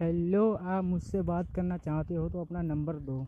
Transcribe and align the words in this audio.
Hello 0.00 0.52
आप 0.52 0.84
मुझसे 0.84 1.22
बात 1.22 1.50
करना 1.54 1.76
चाहते 1.76 2.14
हो 2.14 2.28
तो 2.28 2.40
अपना 2.40 2.62
नंबर 2.62 2.94
दो। 2.94 3.26